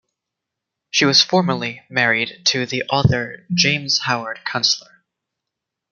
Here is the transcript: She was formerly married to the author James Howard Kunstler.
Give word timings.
She 0.89 1.05
was 1.05 1.21
formerly 1.21 1.83
married 1.87 2.41
to 2.45 2.65
the 2.65 2.81
author 2.89 3.45
James 3.53 3.99
Howard 3.99 4.39
Kunstler. 4.47 5.03